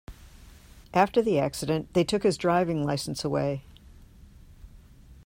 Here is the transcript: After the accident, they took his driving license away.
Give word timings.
After 0.95 1.21
the 1.21 1.37
accident, 1.37 1.93
they 1.93 2.03
took 2.03 2.23
his 2.23 2.35
driving 2.35 2.83
license 2.83 3.23
away. 3.23 3.65